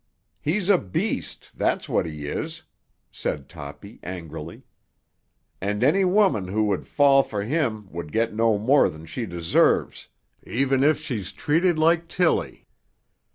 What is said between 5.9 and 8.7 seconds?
woman who would fall for him would get no